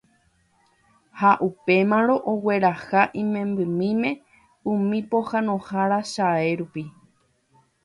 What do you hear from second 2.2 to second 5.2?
ogueraha imembymime umi